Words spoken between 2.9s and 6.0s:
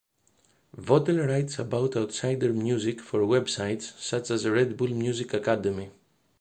for websites such as Red Bull Music Academy.